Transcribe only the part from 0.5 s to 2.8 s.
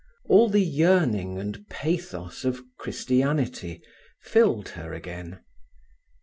yearning and pathos of